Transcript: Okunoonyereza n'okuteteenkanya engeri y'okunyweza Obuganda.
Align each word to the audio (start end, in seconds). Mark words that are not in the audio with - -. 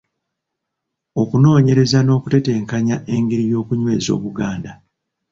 Okunoonyereza 1.21 1.99
n'okuteteenkanya 2.03 2.95
engeri 3.15 3.45
y'okunyweza 3.51 4.09
Obuganda. 4.17 4.71